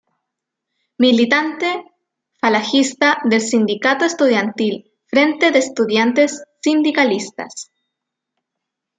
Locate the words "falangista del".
2.39-3.39